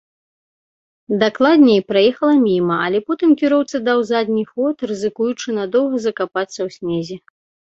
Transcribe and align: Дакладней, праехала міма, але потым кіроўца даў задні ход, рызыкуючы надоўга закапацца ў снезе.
Дакладней, 1.23 1.81
праехала 1.91 2.35
міма, 2.47 2.77
але 2.87 2.99
потым 3.11 3.29
кіроўца 3.43 3.83
даў 3.91 3.99
задні 4.11 4.43
ход, 4.51 4.75
рызыкуючы 4.93 5.47
надоўга 5.59 5.97
закапацца 6.07 6.57
ў 6.67 6.79
снезе. 6.79 7.17